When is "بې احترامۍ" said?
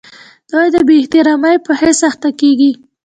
0.87-1.57